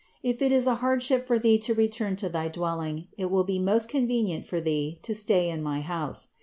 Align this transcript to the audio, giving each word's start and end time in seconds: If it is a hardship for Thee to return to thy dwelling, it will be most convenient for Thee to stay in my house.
If 0.23 0.41
it 0.41 0.51
is 0.51 0.65
a 0.65 0.73
hardship 0.81 1.27
for 1.27 1.37
Thee 1.37 1.59
to 1.59 1.75
return 1.75 2.15
to 2.15 2.27
thy 2.27 2.47
dwelling, 2.47 3.05
it 3.19 3.29
will 3.29 3.43
be 3.43 3.59
most 3.59 3.87
convenient 3.87 4.45
for 4.47 4.59
Thee 4.59 4.97
to 5.03 5.13
stay 5.13 5.47
in 5.47 5.61
my 5.61 5.81
house. 5.81 6.29